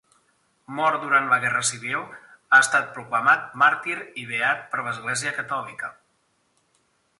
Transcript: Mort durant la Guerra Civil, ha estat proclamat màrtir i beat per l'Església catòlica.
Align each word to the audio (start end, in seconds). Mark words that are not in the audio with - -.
Mort 0.77 1.03
durant 1.03 1.27
la 1.33 1.37
Guerra 1.43 1.61
Civil, 1.69 2.07
ha 2.53 2.61
estat 2.65 2.89
proclamat 2.97 3.45
màrtir 3.65 3.99
i 4.23 4.27
beat 4.33 4.67
per 4.75 4.83
l'Església 4.89 5.37
catòlica. 5.39 5.95